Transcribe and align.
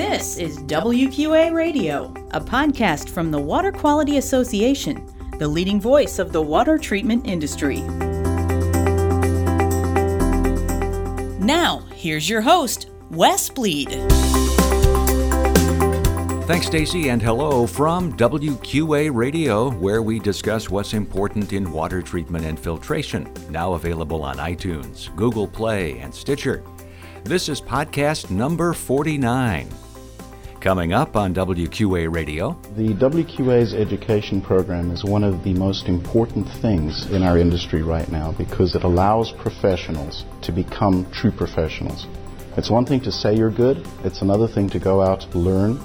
This 0.00 0.38
is 0.38 0.56
WQA 0.60 1.52
Radio, 1.52 2.06
a 2.30 2.40
podcast 2.40 3.10
from 3.10 3.30
the 3.30 3.38
Water 3.38 3.70
Quality 3.70 4.16
Association, 4.16 5.06
the 5.38 5.46
leading 5.46 5.78
voice 5.78 6.18
of 6.18 6.32
the 6.32 6.40
water 6.40 6.78
treatment 6.78 7.26
industry. 7.26 7.82
Now, 11.38 11.82
here's 11.94 12.30
your 12.30 12.40
host, 12.40 12.88
Wes 13.10 13.50
Bleed. 13.50 13.90
Thanks, 16.46 16.64
Stacy, 16.68 17.10
and 17.10 17.20
hello 17.20 17.66
from 17.66 18.10
WQA 18.14 19.14
Radio, 19.14 19.70
where 19.70 20.00
we 20.00 20.18
discuss 20.18 20.70
what's 20.70 20.94
important 20.94 21.52
in 21.52 21.70
water 21.70 22.00
treatment 22.00 22.46
and 22.46 22.58
filtration. 22.58 23.30
Now 23.50 23.74
available 23.74 24.22
on 24.22 24.38
iTunes, 24.38 25.14
Google 25.14 25.46
Play, 25.46 25.98
and 25.98 26.14
Stitcher. 26.14 26.64
This 27.24 27.50
is 27.50 27.60
podcast 27.60 28.30
number 28.30 28.72
49. 28.72 29.68
Coming 30.60 30.92
up 30.92 31.16
on 31.16 31.34
WQA 31.34 32.12
Radio. 32.12 32.52
The 32.76 32.88
WQA's 32.88 33.72
education 33.72 34.42
program 34.42 34.90
is 34.90 35.02
one 35.02 35.24
of 35.24 35.42
the 35.42 35.54
most 35.54 35.88
important 35.88 36.46
things 36.60 37.10
in 37.10 37.22
our 37.22 37.38
industry 37.38 37.82
right 37.82 38.06
now 38.12 38.32
because 38.32 38.74
it 38.74 38.84
allows 38.84 39.32
professionals 39.32 40.26
to 40.42 40.52
become 40.52 41.10
true 41.12 41.32
professionals. 41.32 42.06
It's 42.58 42.68
one 42.68 42.84
thing 42.84 43.00
to 43.00 43.10
say 43.10 43.34
you're 43.34 43.50
good, 43.50 43.88
it's 44.04 44.20
another 44.20 44.46
thing 44.46 44.68
to 44.68 44.78
go 44.78 45.00
out, 45.00 45.34
learn, 45.34 45.80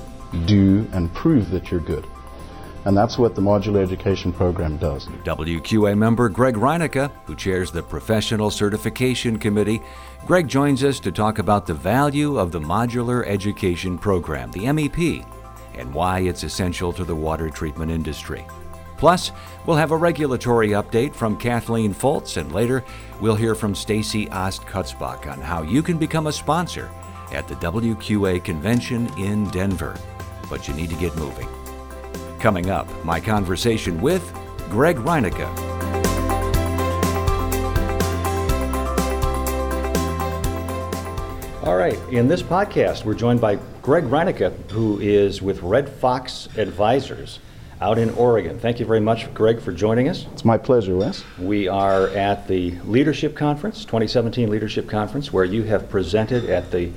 do, 0.45 0.85
and 0.91 1.13
prove 1.13 1.51
that 1.51 1.71
you're 1.71 1.79
good. 1.79 2.05
And 2.85 2.95
that's 2.95 3.17
what 3.17 3.33
the 3.33 3.41
modular 3.41 3.81
education 3.81 4.31
program 4.31 4.77
does. 4.77 5.07
WQA 5.23 5.97
member 5.97 6.29
Greg 6.29 6.55
Reinecke, 6.55 7.11
who 7.25 7.35
chairs 7.35 7.71
the 7.71 7.81
Professional 7.81 8.51
Certification 8.51 9.39
Committee. 9.39 9.81
Greg 10.27 10.47
joins 10.47 10.83
us 10.83 10.99
to 10.99 11.11
talk 11.11 11.39
about 11.39 11.65
the 11.65 11.73
value 11.73 12.37
of 12.37 12.51
the 12.51 12.59
modular 12.59 13.25
education 13.27 13.97
program, 13.97 14.51
the 14.51 14.65
MEP, 14.65 15.25
and 15.73 15.91
why 15.93 16.19
it's 16.19 16.43
essential 16.43 16.93
to 16.93 17.03
the 17.03 17.15
water 17.15 17.49
treatment 17.49 17.91
industry. 17.91 18.45
Plus, 18.97 19.31
we'll 19.65 19.75
have 19.75 19.91
a 19.91 19.97
regulatory 19.97 20.69
update 20.69 21.13
from 21.13 21.37
Kathleen 21.37 21.93
Fultz, 21.93 22.37
and 22.37 22.53
later 22.53 22.83
we'll 23.19 23.35
hear 23.35 23.55
from 23.55 23.75
Stacy 23.75 24.29
Ost-Kutzbach 24.29 25.29
on 25.29 25.41
how 25.41 25.63
you 25.63 25.81
can 25.83 25.97
become 25.97 26.27
a 26.27 26.31
sponsor 26.31 26.89
at 27.31 27.47
the 27.47 27.55
WQA 27.55 28.43
convention 28.43 29.07
in 29.17 29.49
Denver. 29.49 29.97
But 30.49 30.67
you 30.67 30.75
need 30.75 30.89
to 30.91 30.95
get 30.95 31.15
moving. 31.17 31.47
Coming 32.45 32.69
up, 32.69 32.87
my 33.03 33.19
conversation 33.19 33.99
with 33.99 34.21
Greg 34.69 34.97
Reinecke. 34.97 35.47
All 41.63 41.75
right, 41.75 41.97
in 42.11 42.27
this 42.27 42.43
podcast, 42.43 43.03
we're 43.03 43.15
joined 43.15 43.41
by 43.41 43.57
Greg 43.81 44.03
Reinecke, 44.03 44.69
who 44.69 44.99
is 44.99 45.41
with 45.41 45.63
Red 45.63 45.89
Fox 45.89 46.47
Advisors 46.55 47.39
out 47.81 47.97
in 47.97 48.11
Oregon. 48.11 48.59
Thank 48.59 48.79
you 48.79 48.85
very 48.85 48.99
much, 48.99 49.33
Greg, 49.33 49.59
for 49.59 49.71
joining 49.71 50.07
us. 50.07 50.27
It's 50.31 50.45
my 50.45 50.59
pleasure, 50.59 50.95
Wes. 50.95 51.23
We 51.39 51.67
are 51.67 52.09
at 52.09 52.47
the 52.47 52.75
Leadership 52.81 53.35
Conference, 53.35 53.85
2017 53.85 54.51
Leadership 54.51 54.87
Conference, 54.87 55.33
where 55.33 55.45
you 55.45 55.63
have 55.63 55.89
presented 55.89 56.47
at 56.47 56.69
the 56.69 56.91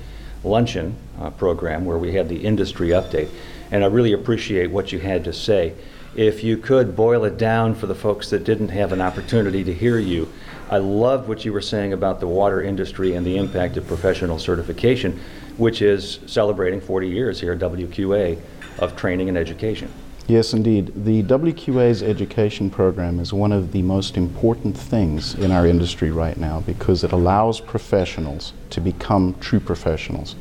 luncheon 0.45 0.95
uh, 1.19 1.31
program 1.31 1.87
where 1.87 1.99
we 1.99 2.13
had 2.13 2.29
the 2.29 2.45
industry 2.45 2.89
update. 2.89 3.31
And 3.71 3.85
I 3.85 3.87
really 3.87 4.13
appreciate 4.13 4.71
what 4.71 4.93
you 4.93 4.99
had 4.99 5.25
to 5.25 5.33
say. 5.33 5.75
If 6.15 6.43
you 6.43 6.57
could 6.57 6.97
boil 6.97 7.25
it 7.25 7.37
down 7.37 7.75
for 7.75 7.87
the 7.87 7.95
folks 7.95 8.31
that 8.31 8.45
didn't 8.45 8.69
have 8.69 8.93
an 8.93 9.01
opportunity 9.01 9.63
to 9.65 9.75
hear 9.75 9.99
you, 9.99 10.29
I 10.71 10.79
loved 10.79 11.29
what 11.29 11.45
you 11.45 11.53
were 11.53 11.61
saying 11.61 11.93
about 11.93 12.21
the 12.21 12.27
water 12.27 12.63
industry 12.63 13.15
and 13.15 13.27
the 13.27 13.37
impact 13.37 13.77
of 13.77 13.87
professional 13.87 14.39
certification, 14.39 15.21
which 15.57 15.81
is 15.81 16.21
celebrating 16.27 16.81
40 16.81 17.09
years 17.09 17.41
here 17.41 17.53
at 17.53 17.59
WQA 17.59 18.39
of 18.79 18.97
training 18.97 19.29
and 19.29 19.39
education. 19.39 19.91
Yes, 20.27 20.53
indeed. 20.53 20.93
The 20.95 21.23
WQA's 21.23 22.03
education 22.03 22.69
program 22.69 23.19
is 23.19 23.33
one 23.33 23.51
of 23.51 23.73
the 23.73 23.81
most 23.81 24.19
important 24.19 24.77
things 24.77 25.35
in 25.35 25.51
our 25.51 25.67
industry 25.67 26.11
right 26.11 26.37
now 26.37 26.61
because 26.61 27.03
it 27.03 27.13
allows 27.13 27.61
professionals 27.61 28.53
to 28.69 28.81
become 28.83 29.37
true 29.41 29.61
professionals. 29.61 30.37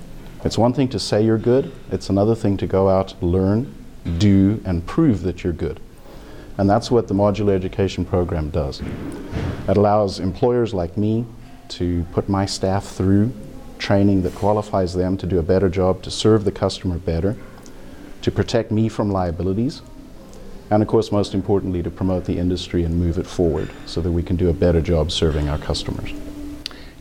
It's 0.47 0.57
one 0.57 0.71
thing 0.71 0.87
to 0.89 0.97
say 0.97 1.25
you're 1.25 1.37
good, 1.37 1.73
it's 1.91 2.09
another 2.09 2.33
thing 2.33 2.55
to 2.55 2.67
go 2.67 2.87
out, 2.87 3.21
learn, 3.21 3.75
do, 4.17 4.61
and 4.63 4.85
prove 4.85 5.23
that 5.23 5.43
you're 5.43 5.51
good. 5.51 5.81
And 6.57 6.69
that's 6.69 6.89
what 6.89 7.09
the 7.09 7.13
modular 7.13 7.53
education 7.53 8.05
program 8.05 8.49
does. 8.49 8.79
It 9.67 9.75
allows 9.75 10.21
employers 10.21 10.73
like 10.73 10.95
me 10.95 11.25
to 11.67 12.05
put 12.13 12.29
my 12.29 12.45
staff 12.45 12.85
through 12.85 13.33
training 13.77 14.21
that 14.21 14.35
qualifies 14.35 14.93
them 14.93 15.17
to 15.17 15.27
do 15.27 15.37
a 15.37 15.43
better 15.43 15.67
job, 15.67 16.01
to 16.03 16.09
serve 16.09 16.45
the 16.45 16.51
customer 16.53 16.97
better 16.97 17.35
to 18.21 18.31
protect 18.31 18.71
me 18.71 18.87
from 18.87 19.11
liabilities, 19.11 19.81
and 20.71 20.81
of 20.81 20.87
course, 20.87 21.11
most 21.11 21.33
importantly, 21.33 21.83
to 21.83 21.91
promote 21.91 22.23
the 22.23 22.37
industry 22.37 22.85
and 22.85 22.97
move 22.97 23.17
it 23.17 23.27
forward 23.27 23.69
so 23.85 23.99
that 23.99 24.11
we 24.11 24.23
can 24.23 24.37
do 24.37 24.47
a 24.47 24.53
better 24.53 24.79
job 24.79 25.11
serving 25.11 25.49
our 25.49 25.57
customers. 25.57 26.13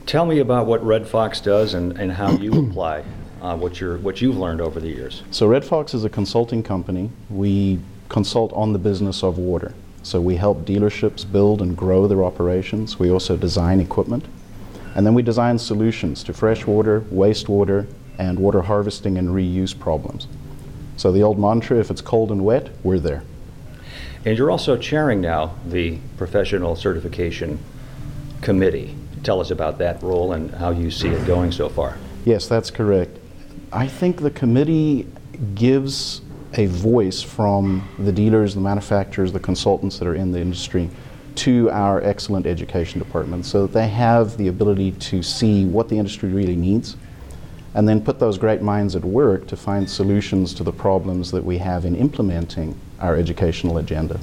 Tell 0.04 0.26
me 0.26 0.40
about 0.40 0.66
what 0.66 0.84
Red 0.84 1.06
Fox 1.06 1.40
does 1.40 1.74
and, 1.74 1.96
and 1.96 2.10
how 2.10 2.32
you 2.32 2.52
apply 2.68 3.04
uh, 3.42 3.56
what, 3.56 3.80
you're, 3.80 3.98
what 3.98 4.20
you've 4.20 4.36
learned 4.36 4.60
over 4.60 4.80
the 4.80 4.88
years. 4.88 5.22
So, 5.30 5.46
Red 5.46 5.64
Fox 5.64 5.94
is 5.94 6.04
a 6.04 6.10
consulting 6.10 6.62
company. 6.62 7.10
We 7.30 7.80
consult 8.08 8.52
on 8.52 8.72
the 8.72 8.78
business 8.78 9.22
of 9.22 9.38
water. 9.38 9.74
So, 10.02 10.20
we 10.20 10.36
help 10.36 10.64
dealerships 10.64 11.30
build 11.30 11.62
and 11.62 11.76
grow 11.76 12.06
their 12.06 12.24
operations. 12.24 12.98
We 12.98 13.10
also 13.10 13.36
design 13.36 13.80
equipment. 13.80 14.24
And 14.94 15.06
then 15.06 15.12
we 15.12 15.22
design 15.22 15.58
solutions 15.58 16.24
to 16.24 16.32
freshwater, 16.32 17.02
wastewater, 17.02 17.86
and 18.18 18.38
water 18.38 18.62
harvesting 18.62 19.18
and 19.18 19.28
reuse 19.28 19.78
problems. 19.78 20.26
So 20.96 21.12
the 21.12 21.22
old 21.22 21.38
mantra, 21.38 21.78
if 21.78 21.90
it's 21.90 22.00
cold 22.00 22.30
and 22.30 22.44
wet, 22.44 22.70
we're 22.82 22.98
there. 22.98 23.22
And 24.24 24.36
you're 24.36 24.50
also 24.50 24.76
chairing 24.76 25.20
now 25.20 25.54
the 25.66 25.98
Professional 26.16 26.74
Certification 26.74 27.58
Committee. 28.40 28.96
Tell 29.22 29.40
us 29.40 29.50
about 29.50 29.78
that 29.78 30.02
role 30.02 30.32
and 30.32 30.50
how 30.52 30.70
you 30.70 30.90
see 30.90 31.08
it 31.08 31.26
going 31.26 31.52
so 31.52 31.68
far. 31.68 31.98
Yes, 32.24 32.48
that's 32.48 32.70
correct. 32.70 33.18
I 33.72 33.88
think 33.88 34.20
the 34.20 34.30
committee 34.30 35.08
gives 35.54 36.20
a 36.54 36.66
voice 36.66 37.20
from 37.20 37.88
the 37.98 38.12
dealers, 38.12 38.54
the 38.54 38.60
manufacturers, 38.60 39.32
the 39.32 39.40
consultants 39.40 39.98
that 39.98 40.06
are 40.06 40.14
in 40.14 40.30
the 40.30 40.40
industry 40.40 40.88
to 41.36 41.68
our 41.70 42.02
excellent 42.02 42.46
education 42.46 42.98
department 42.98 43.44
so 43.44 43.66
that 43.66 43.72
they 43.72 43.88
have 43.88 44.36
the 44.38 44.48
ability 44.48 44.92
to 44.92 45.22
see 45.22 45.66
what 45.66 45.88
the 45.88 45.98
industry 45.98 46.30
really 46.30 46.56
needs 46.56 46.96
and 47.74 47.86
then 47.86 48.02
put 48.02 48.18
those 48.18 48.38
great 48.38 48.62
minds 48.62 48.96
at 48.96 49.04
work 49.04 49.46
to 49.48 49.56
find 49.56 49.90
solutions 49.90 50.54
to 50.54 50.64
the 50.64 50.72
problems 50.72 51.30
that 51.32 51.44
we 51.44 51.58
have 51.58 51.84
in 51.84 51.94
implementing 51.94 52.78
our 53.00 53.16
educational 53.16 53.76
agenda. 53.78 54.18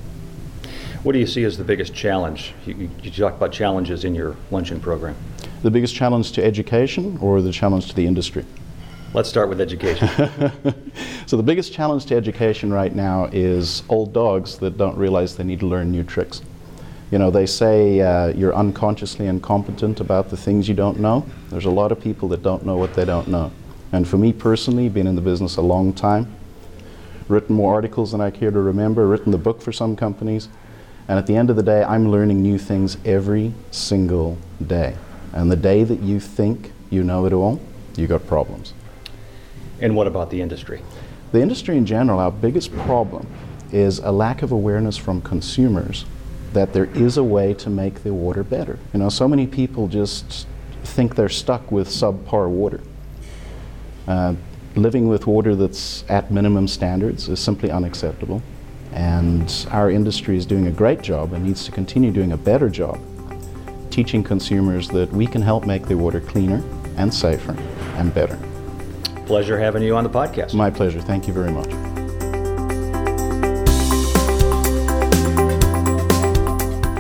What 1.04 1.12
do 1.12 1.20
you 1.20 1.28
see 1.28 1.44
as 1.44 1.58
the 1.58 1.64
biggest 1.64 1.94
challenge? 1.94 2.54
You, 2.66 2.90
you 3.04 3.12
talk 3.12 3.36
about 3.36 3.52
challenges 3.52 4.06
in 4.06 4.16
your 4.16 4.38
luncheon 4.50 4.80
program. 4.80 5.16
The 5.62 5.70
biggest 5.70 5.94
challenge 5.94 6.32
to 6.32 6.44
education 6.44 7.18
or 7.22 7.42
the 7.42 7.52
challenge 7.52 7.90
to 7.90 7.96
the 7.96 8.08
industry? 8.08 8.46
Let's 9.14 9.30
start 9.30 9.48
with 9.48 9.62
education. 9.62 10.08
so, 11.28 11.38
the 11.38 11.44
biggest 11.44 11.72
challenge 11.72 12.08
to 12.08 12.16
education 12.16 12.74
right 12.74 12.94
now 12.94 13.30
is 13.32 13.84
old 13.88 14.12
dogs 14.12 14.58
that 14.58 14.76
don't 14.76 14.98
realize 14.98 15.36
they 15.36 15.44
need 15.44 15.60
to 15.60 15.68
learn 15.68 15.92
new 15.92 16.04
tricks. 16.04 16.42
You 17.12 17.20
know, 17.20 17.30
they 17.30 17.46
say 17.46 18.02
uh, 18.02 18.30
you're 18.30 18.56
unconsciously 18.56 19.28
incompetent 19.28 20.00
about 20.00 20.32
the 20.32 20.38
things 20.38 20.68
you 20.68 20.74
don't 20.74 21.00
know. 21.00 21.28
There's 21.52 21.66
a 21.66 21.70
lot 21.70 21.92
of 21.92 22.02
people 22.02 22.28
that 22.30 22.42
don't 22.42 22.66
know 22.66 22.76
what 22.78 22.96
they 22.96 23.06
don't 23.06 23.28
know. 23.28 23.52
And 23.92 24.08
for 24.08 24.18
me 24.18 24.34
personally, 24.34 24.90
being 24.90 25.06
in 25.06 25.14
the 25.14 25.22
business 25.22 25.58
a 25.58 25.62
long 25.62 25.94
time, 25.94 26.36
written 27.28 27.56
more 27.56 27.72
articles 27.76 28.14
than 28.14 28.22
I 28.22 28.32
care 28.32 28.50
to 28.50 28.60
remember, 28.60 29.08
written 29.08 29.32
the 29.32 29.38
book 29.38 29.62
for 29.62 29.72
some 29.72 29.96
companies, 29.96 30.50
and 31.08 31.20
at 31.20 31.28
the 31.28 31.36
end 31.36 31.52
of 31.52 31.56
the 31.56 31.62
day, 31.62 31.84
I'm 31.84 32.10
learning 32.10 32.42
new 32.42 32.58
things 32.58 32.98
every 33.06 33.54
single 33.70 34.40
day. 34.66 34.96
And 35.34 35.52
the 35.52 35.56
day 35.56 35.84
that 35.84 36.00
you 36.00 36.20
think 36.20 36.72
you 36.90 37.04
know 37.04 37.28
it 37.28 37.34
all, 37.34 37.62
you 37.96 38.08
got 38.08 38.26
problems. 38.26 38.74
And 39.84 39.98
what 39.98 40.08
about 40.08 40.30
the 40.30 40.42
industry? 40.42 40.82
The 41.34 41.42
industry 41.42 41.78
in 41.78 41.86
general, 41.86 42.20
our 42.20 42.32
biggest 42.32 42.72
problem 42.72 43.28
is 43.74 44.00
a 44.00 44.12
lack 44.12 44.42
of 44.42 44.54
awareness 44.54 44.96
from 44.96 45.22
consumers 45.22 46.06
that 46.54 46.72
there 46.72 46.86
is 46.86 47.18
a 47.18 47.24
way 47.24 47.54
to 47.56 47.70
make 47.70 48.02
the 48.04 48.14
water 48.14 48.44
better. 48.44 48.80
You 48.94 49.02
know, 49.02 49.10
so 49.10 49.28
many 49.28 49.46
people 49.46 49.90
just 49.90 50.48
think 50.84 51.16
they're 51.16 51.28
stuck 51.28 51.70
with 51.70 51.90
subpar 51.90 52.50
water. 52.50 52.80
Uh, 54.08 54.36
living 54.76 55.10
with 55.10 55.28
water 55.28 55.54
that's 55.54 56.06
at 56.08 56.32
minimum 56.32 56.68
standards 56.70 57.28
is 57.28 57.42
simply 57.42 57.70
unacceptable. 57.70 58.42
And 58.94 59.68
our 59.72 59.92
industry 59.92 60.38
is 60.38 60.46
doing 60.46 60.68
a 60.68 60.72
great 60.72 61.02
job 61.02 61.34
and 61.34 61.44
needs 61.44 61.66
to 61.66 61.72
continue 61.72 62.12
doing 62.12 62.32
a 62.32 62.38
better 62.38 62.70
job 62.70 63.00
teaching 63.90 64.24
consumers 64.24 64.88
that 64.88 65.12
we 65.12 65.28
can 65.28 65.42
help 65.42 65.68
make 65.68 65.88
their 65.88 65.98
water 65.98 66.22
cleaner 66.22 66.64
and 66.96 67.14
safer 67.14 67.56
and 67.98 68.14
better. 68.14 68.40
Pleasure 69.26 69.60
having 69.60 69.84
you 69.84 69.96
on 69.96 70.04
the 70.04 70.10
podcast. 70.10 70.54
My 70.54 70.70
pleasure. 70.70 71.02
Thank 71.02 71.28
you 71.28 71.34
very 71.34 71.52
much. 71.52 71.70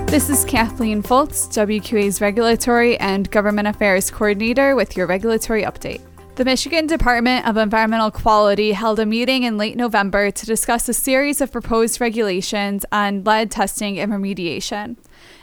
This 0.09 0.29
is 0.29 0.45
Kathleen 0.45 1.01
Fultz, 1.01 1.47
WQA's 1.47 2.21
Regulatory 2.21 2.99
and 2.99 3.29
Government 3.31 3.67
Affairs 3.67 4.11
Coordinator, 4.11 4.75
with 4.75 4.95
your 4.95 5.07
regulatory 5.07 5.63
update. 5.63 6.01
The 6.35 6.45
Michigan 6.45 6.87
Department 6.87 7.47
of 7.47 7.57
Environmental 7.57 8.09
Quality 8.09 8.71
held 8.71 8.99
a 8.99 9.05
meeting 9.05 9.43
in 9.43 9.55
late 9.55 9.77
November 9.77 10.31
to 10.31 10.45
discuss 10.47 10.89
a 10.89 10.93
series 10.93 11.41
of 11.41 11.51
proposed 11.51 12.01
regulations 12.01 12.87
on 12.91 13.23
lead 13.23 13.51
testing 13.51 13.99
and 13.99 14.11
remediation. 14.11 14.97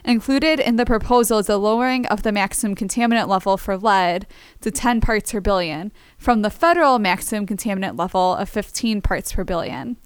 Included 0.05 0.59
in 0.59 0.75
the 0.75 0.85
proposal 0.85 1.39
is 1.39 1.49
a 1.49 1.59
lowering 1.59 2.07
of 2.07 2.25
the 2.25 2.33
maximum 2.33 2.75
contaminant 2.75 3.29
level 3.29 3.57
for 3.57 3.77
lead 3.77 4.27
to 4.63 4.73
10 4.73 5.01
parts 5.01 5.31
per 5.31 5.41
billion 5.41 5.93
from 6.19 6.43
the 6.43 6.51
federal 6.51 6.99
maximum 6.99 7.47
contaminant 7.47 7.97
level 7.97 8.35
of 8.35 8.49
15 8.49 9.01
parts 9.01 9.33
per 9.33 9.45
billion. 9.45 9.97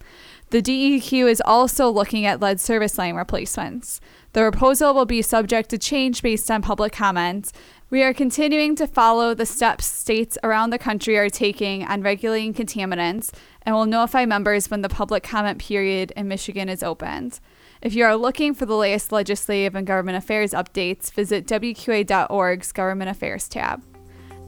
The 0.51 0.61
DEQ 0.61 1.31
is 1.31 1.43
also 1.47 1.89
looking 1.89 2.27
at 2.27 2.41
lead 2.41 2.61
service 2.61 2.99
line 2.99 3.15
replacements. 3.15 4.03
The 4.35 4.43
proposal 4.43 4.93
will 4.93 5.07
be 5.07 5.23
subject 5.23 5.71
to 5.71 5.79
change 5.79 6.23
based 6.23 6.51
on 6.51 6.61
public 6.61 6.93
comments, 6.93 7.53
we 7.95 8.03
are 8.03 8.13
continuing 8.13 8.75
to 8.75 8.89
follow 8.89 9.35
the 9.35 9.47
steps 9.47 9.87
states 9.87 10.37
around 10.43 10.71
the 10.71 10.79
country 10.81 11.17
are 11.17 11.31
taking 11.31 11.85
on 11.85 12.03
regulating 12.03 12.53
contaminants 12.53 13.31
and 13.63 13.73
will 13.73 13.87
notify 13.87 14.27
members 14.27 14.69
when 14.69 14.83
the 14.83 14.89
public 14.89 15.23
comment 15.23 15.61
period 15.61 16.13
in 16.17 16.27
Michigan 16.27 16.69
is 16.69 16.83
opened. 16.83 17.39
If 17.81 17.95
you 17.95 18.05
are 18.05 18.17
looking 18.17 18.53
for 18.53 18.67
the 18.67 18.75
latest 18.75 19.13
legislative 19.13 19.77
and 19.77 19.87
government 19.87 20.19
affairs 20.19 20.51
updates, 20.51 21.13
visit 21.13 21.47
WQA.org's 21.47 22.73
Government 22.73 23.11
Affairs 23.11 23.47
tab. 23.49 23.81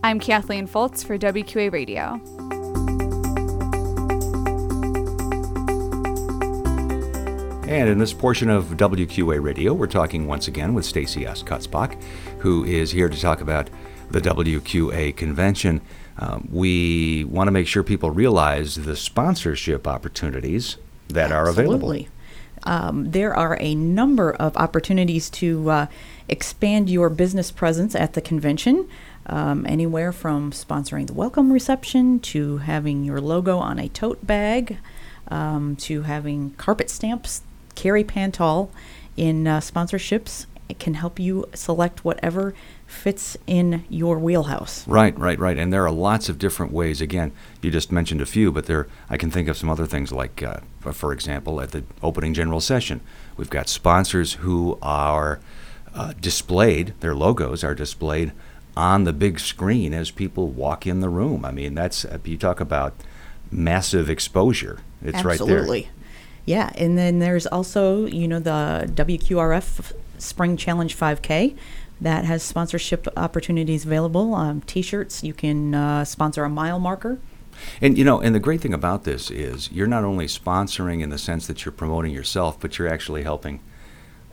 I'm 0.03 0.19
Kathleen 0.19 0.67
Fultz 0.67 1.07
for 1.07 1.17
WQA 1.17 1.71
Radio. 1.71 2.66
And 7.67 7.89
in 7.89 7.99
this 7.99 8.13
portion 8.13 8.49
of 8.49 8.67
WQA 8.77 9.43
Radio, 9.43 9.75
we're 9.75 9.89
talking 9.89 10.29
once 10.29 10.47
again 10.47 10.73
with 10.73 10.85
Stacy 10.85 11.27
Ost-Kutzbach, 11.27 12.01
who 12.39 12.65
is 12.65 12.93
here 12.93 13.09
to 13.09 13.21
talk 13.21 13.41
about 13.41 13.69
the 14.09 14.21
WQA 14.21 15.17
convention. 15.17 15.81
Um, 16.17 16.49
we 16.53 17.25
want 17.25 17.49
to 17.49 17.51
make 17.51 17.67
sure 17.67 17.83
people 17.83 18.13
realize 18.13 18.77
the 18.77 18.95
sponsorship 18.95 19.89
opportunities 19.89 20.77
that 21.09 21.33
are 21.33 21.49
available. 21.49 22.07
Um, 22.63 23.11
there 23.11 23.35
are 23.35 23.59
a 23.61 23.75
number 23.75 24.33
of 24.33 24.57
opportunities 24.57 25.29
to 25.31 25.69
uh, 25.69 25.87
expand 26.29 26.89
your 26.89 27.11
business 27.11 27.51
presence 27.51 27.97
at 27.97 28.13
the 28.13 28.21
convention. 28.21 28.89
Um, 29.27 29.67
anywhere 29.69 30.13
from 30.13 30.53
sponsoring 30.53 31.09
the 31.09 31.15
welcome 31.15 31.53
reception 31.53 32.21
to 32.21 32.59
having 32.59 33.03
your 33.03 33.21
logo 33.21 33.59
on 33.59 33.81
a 33.81 33.89
tote 33.89 34.25
bag 34.25 34.79
um, 35.29 35.75
to 35.81 36.03
having 36.03 36.53
carpet 36.53 36.89
stamps 36.91 37.43
Carrie 37.77 38.03
Pantal 38.05 38.71
in 39.17 39.47
uh, 39.47 39.61
sponsorships. 39.61 40.47
It 40.69 40.81
can 40.81 40.95
help 40.95 41.21
you 41.21 41.45
select 41.55 42.05
whatever 42.05 42.53
fits 42.87 43.37
in 43.47 43.85
your 43.89 44.19
wheelhouse. 44.19 44.87
Right, 44.89 45.17
right, 45.17 45.39
right. 45.39 45.57
And 45.57 45.73
there 45.73 45.85
are 45.85 45.93
lots 45.93 46.29
of 46.29 46.39
different 46.39 46.73
ways. 46.73 47.01
Again, 47.01 47.31
you 47.63 47.71
just 47.71 47.93
mentioned 47.93 48.21
a 48.21 48.27
few, 48.27 48.51
but 48.51 48.67
there 48.67 48.89
I 49.09 49.17
can 49.17 49.31
think 49.31 49.47
of 49.47 49.57
some 49.57 49.71
other 49.71 49.87
things 49.87 50.11
like, 50.11 50.43
uh, 50.43 50.59
for 50.81 51.13
example, 51.13 51.61
at 51.61 51.71
the 51.71 51.85
opening 52.03 52.35
general 52.35 52.61
session, 52.61 53.01
we've 53.37 53.51
got 53.51 53.69
sponsors 53.69 54.35
who 54.35 54.77
are 54.83 55.39
uh, 55.95 56.15
displayed, 56.21 56.95
their 57.01 57.15
logos 57.15 57.63
are 57.63 57.75
displayed 57.75 58.33
on 58.77 59.05
the 59.05 59.13
big 59.13 59.41
screen 59.41 59.95
as 59.95 60.11
people 60.11 60.49
walk 60.49 60.87
in 60.87 61.01
the 61.01 61.09
room. 61.09 61.45
I 61.45 61.51
mean, 61.51 61.75
that's, 61.75 62.05
you 62.25 62.37
talk 62.37 62.61
about 62.61 62.95
massive 63.51 64.11
exposure. 64.11 64.81
It's 65.03 65.19
Absolutely. 65.19 65.83
right 65.83 65.85
there. 65.85 65.93
Yeah, 66.47 66.71
and 66.77 66.97
then 66.97 67.19
there's 67.19 67.47
also, 67.47 68.07
you 68.07 68.29
know, 68.29 68.39
the 68.39 68.91
WQRF 68.95 69.93
Spring 70.19 70.57
Challenge 70.57 70.97
5K 70.97 71.57
that 72.01 72.25
has 72.25 72.43
sponsorship 72.43 73.09
opportunities 73.17 73.85
available. 73.85 74.35
Um, 74.35 74.61
t-shirts, 74.63 75.25
you 75.25 75.35
can 75.35 75.75
uh, 75.75 76.05
sponsor 76.05 76.45
a 76.45 76.49
mile 76.49 76.79
marker. 76.79 77.19
And 77.81 77.97
you 77.97 78.05
know, 78.05 78.21
and 78.21 78.35
the 78.35 78.41
great 78.41 78.61
thing 78.61 78.75
about 78.75 79.05
this 79.05 79.31
is 79.31 79.73
you're 79.73 79.87
not 79.87 80.05
only 80.05 80.27
sponsoring 80.27 81.03
in 81.03 81.09
the 81.09 81.19
sense 81.19 81.47
that 81.47 81.65
you're 81.65 81.73
promoting 81.73 82.13
yourself, 82.13 82.61
but 82.61 82.79
you're 82.79 82.89
actually 82.89 83.23
helping. 83.23 83.61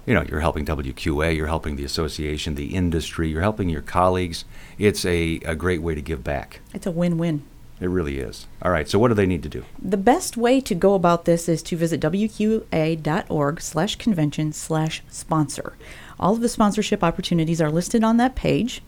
You 0.06 0.14
know, 0.14 0.24
you're 0.24 0.42
helping 0.42 0.66
WQA, 0.66 1.36
you're 1.36 1.48
helping 1.48 1.78
the 1.78 1.86
association, 1.86 2.56
the 2.56 2.76
industry, 2.76 3.30
you're 3.30 3.42
helping 3.42 3.70
your 3.70 3.82
colleagues. 3.82 4.44
It's 4.78 5.06
a, 5.06 5.40
a 5.46 5.56
great 5.56 5.82
way 5.82 5.96
to 5.96 6.02
give 6.02 6.26
back. 6.26 6.60
It's 6.74 6.86
a 6.86 6.92
win-win. 6.92 7.44
It 7.84 7.90
really 7.90 8.20
is. 8.20 8.48
All 8.62 8.72
right, 8.72 8.88
so 8.88 8.98
what 8.98 9.10
do 9.10 9.14
they 9.14 9.26
need 9.26 9.44
to 9.44 9.50
do? 9.50 9.66
The 9.78 9.98
best 9.98 10.38
way 10.38 10.62
to 10.62 10.74
go 10.74 10.94
about 10.94 11.26
this 11.26 11.50
is 11.50 11.62
to 11.64 11.76
visit 11.76 12.00
wqa.org 12.00 13.60
slash 13.60 13.96
convention 13.98 14.54
slash 14.54 15.04
sponsor. 15.10 15.74
All 16.18 16.32
of 16.32 16.40
the 16.40 16.48
sponsorship 16.48 17.04
opportunities 17.04 17.60
are 17.60 17.70
listed 17.70 18.02
on 18.02 18.16
that 18.16 18.36
page. 18.36 18.82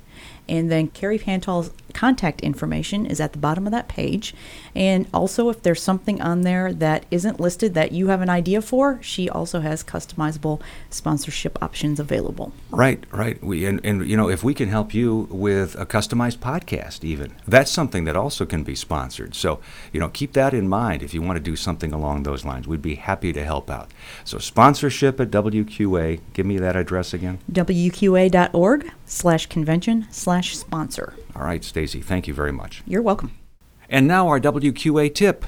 And 0.47 0.71
then 0.71 0.87
Carrie 0.89 1.19
Pantal's 1.19 1.71
contact 1.95 2.41
information 2.41 3.05
is 3.05 3.19
at 3.19 3.31
the 3.31 3.39
bottom 3.39 3.65
of 3.65 3.71
that 3.71 3.87
page. 3.87 4.35
And 4.75 5.07
also, 5.13 5.49
if 5.49 5.63
there's 5.63 5.81
something 5.81 6.21
on 6.21 6.41
there 6.41 6.73
that 6.73 7.05
isn't 7.09 7.39
listed 7.39 7.73
that 7.73 7.91
you 7.93 8.09
have 8.09 8.21
an 8.21 8.29
idea 8.29 8.61
for, 8.61 9.01
she 9.01 9.29
also 9.29 9.61
has 9.61 9.83
customizable 9.83 10.61
sponsorship 10.89 11.57
options 11.63 11.99
available. 11.99 12.51
Right, 12.69 13.03
right. 13.11 13.41
We 13.43 13.65
and, 13.65 13.79
and 13.83 14.07
you 14.07 14.17
know, 14.17 14.29
if 14.29 14.43
we 14.43 14.53
can 14.53 14.69
help 14.69 14.93
you 14.93 15.27
with 15.31 15.79
a 15.79 15.85
customized 15.85 16.37
podcast, 16.37 17.03
even 17.03 17.33
that's 17.47 17.71
something 17.71 18.03
that 18.03 18.15
also 18.15 18.45
can 18.45 18.63
be 18.63 18.75
sponsored. 18.75 19.33
So 19.33 19.59
you 19.91 19.99
know, 19.99 20.09
keep 20.09 20.33
that 20.33 20.53
in 20.53 20.67
mind 20.67 21.01
if 21.01 21.13
you 21.13 21.21
want 21.21 21.37
to 21.37 21.43
do 21.43 21.55
something 21.55 21.93
along 21.93 22.23
those 22.23 22.43
lines. 22.43 22.67
We'd 22.67 22.81
be 22.81 22.95
happy 22.95 23.31
to 23.33 23.43
help 23.43 23.69
out. 23.69 23.91
So 24.25 24.37
sponsorship 24.37 25.19
at 25.19 25.31
WQA. 25.31 26.19
Give 26.33 26.45
me 26.45 26.57
that 26.57 26.75
address 26.75 27.13
again. 27.13 27.39
WQA.org 27.51 28.91
slash 29.05 29.45
convention 29.45 30.07
slash 30.35 30.57
sponsor. 30.57 31.13
All 31.33 31.43
right, 31.43 31.63
Stacy, 31.63 32.01
thank 32.01 32.27
you 32.27 32.33
very 32.33 32.51
much. 32.51 32.83
You're 32.85 33.01
welcome. 33.01 33.31
And 33.89 34.05
now 34.05 34.27
our 34.27 34.37
WQA 34.39 35.15
tip. 35.15 35.45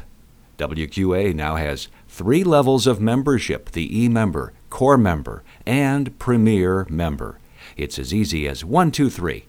WQA 0.57 1.35
now 1.35 1.57
has 1.57 1.89
three 2.07 2.45
levels 2.45 2.87
of 2.87 3.01
membership 3.01 3.71
the 3.71 4.03
e 4.03 4.07
member, 4.07 4.53
core 4.69 4.97
member, 4.97 5.43
and 5.65 6.17
premier 6.19 6.87
member. 6.89 7.37
It's 7.75 7.99
as 7.99 8.13
easy 8.13 8.47
as 8.47 8.63
one, 8.63 8.91
two, 8.91 9.09
three. 9.09 9.47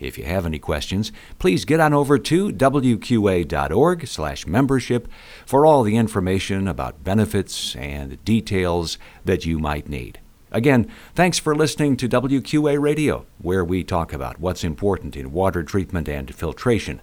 If 0.00 0.18
you 0.18 0.24
have 0.24 0.44
any 0.44 0.58
questions, 0.58 1.12
please 1.38 1.64
get 1.64 1.78
on 1.78 1.94
over 1.94 2.18
to 2.18 2.50
wqa.org/membership 2.50 5.08
for 5.46 5.64
all 5.64 5.84
the 5.84 5.96
information 5.96 6.66
about 6.66 7.04
benefits 7.04 7.76
and 7.76 8.24
details 8.24 8.98
that 9.24 9.46
you 9.46 9.60
might 9.60 9.88
need. 9.88 10.18
Again, 10.52 10.88
thanks 11.14 11.38
for 11.38 11.54
listening 11.54 11.96
to 11.96 12.08
WQA 12.08 12.80
Radio, 12.80 13.26
where 13.38 13.64
we 13.64 13.82
talk 13.82 14.12
about 14.12 14.38
what's 14.38 14.64
important 14.64 15.16
in 15.16 15.32
water 15.32 15.62
treatment 15.62 16.08
and 16.08 16.32
filtration. 16.34 17.00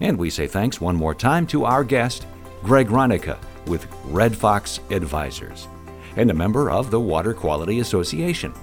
And 0.00 0.18
we 0.18 0.30
say 0.30 0.46
thanks 0.46 0.80
one 0.80 0.96
more 0.96 1.14
time 1.14 1.46
to 1.48 1.64
our 1.64 1.84
guest, 1.84 2.26
Greg 2.62 2.88
Reinecke 2.88 3.38
with 3.66 3.86
Red 4.04 4.36
Fox 4.36 4.80
Advisors, 4.90 5.68
and 6.16 6.30
a 6.30 6.34
member 6.34 6.70
of 6.70 6.90
the 6.90 7.00
Water 7.00 7.34
Quality 7.34 7.80
Association. 7.80 8.54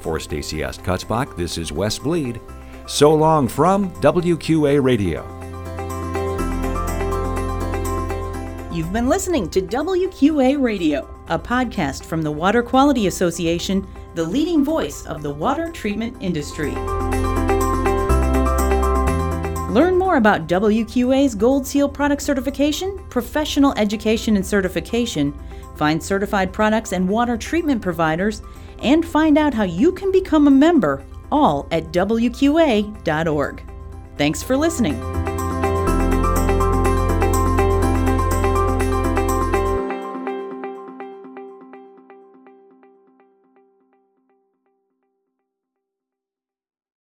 For 0.00 0.20
Stacy. 0.20 0.58
Kutzbach, 0.58 1.36
this 1.36 1.58
is 1.58 1.72
Wes 1.72 1.98
Bleed. 1.98 2.40
So 2.86 3.14
long 3.14 3.48
from 3.48 3.90
WQA 4.00 4.82
Radio. 4.82 5.26
You've 8.72 8.92
been 8.92 9.08
listening 9.08 9.50
to 9.50 9.60
WQA 9.60 10.60
Radio, 10.60 11.17
a 11.28 11.38
podcast 11.38 12.04
from 12.04 12.22
the 12.22 12.30
Water 12.30 12.62
Quality 12.62 13.06
Association, 13.06 13.86
the 14.14 14.24
leading 14.24 14.64
voice 14.64 15.06
of 15.06 15.22
the 15.22 15.30
water 15.30 15.70
treatment 15.70 16.16
industry. 16.20 16.72
Learn 19.70 19.98
more 19.98 20.16
about 20.16 20.48
WQA's 20.48 21.34
Gold 21.34 21.66
Seal 21.66 21.88
product 21.88 22.22
certification, 22.22 22.98
professional 23.10 23.74
education 23.76 24.36
and 24.36 24.46
certification, 24.46 25.38
find 25.76 26.02
certified 26.02 26.52
products 26.52 26.92
and 26.92 27.08
water 27.08 27.36
treatment 27.36 27.82
providers, 27.82 28.42
and 28.82 29.06
find 29.06 29.36
out 29.36 29.52
how 29.52 29.64
you 29.64 29.92
can 29.92 30.10
become 30.10 30.46
a 30.46 30.50
member, 30.50 31.04
all 31.30 31.68
at 31.70 31.92
WQA.org. 31.92 33.62
Thanks 34.16 34.42
for 34.42 34.56
listening. 34.56 35.17